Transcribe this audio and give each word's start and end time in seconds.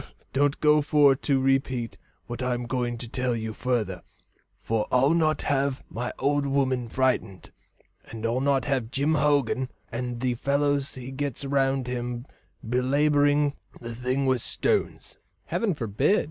"Well, 0.01 0.09
don't 0.33 0.59
go 0.61 0.81
for 0.81 1.15
to 1.15 1.39
repeat 1.39 1.99
what 2.25 2.41
I'm 2.41 2.65
going 2.65 2.97
to 2.97 3.07
tell 3.07 3.35
you 3.35 3.53
further, 3.53 4.01
for 4.57 4.87
I'll 4.91 5.13
not 5.13 5.43
have 5.43 5.83
my 5.91 6.11
old 6.17 6.47
woman 6.47 6.89
frightened, 6.89 7.51
and 8.05 8.25
I'll 8.25 8.41
not 8.41 8.65
have 8.65 8.89
Jim 8.89 9.13
Hogan 9.13 9.69
and 9.91 10.19
the 10.19 10.33
fellows 10.33 10.95
he 10.95 11.11
gets 11.11 11.45
round 11.45 11.85
him 11.85 12.25
belabouring 12.67 13.53
the 13.79 13.93
thing 13.93 14.25
with 14.25 14.41
stones." 14.41 15.19
"Heaven 15.45 15.75
forbid!" 15.75 16.19